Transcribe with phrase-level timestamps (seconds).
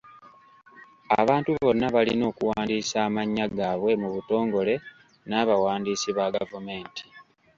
[1.19, 4.73] Abantu bonna balina okuwandiisa amannya gaabwe mu butongole
[5.29, 7.03] n'abawandiisi ba gavumenti.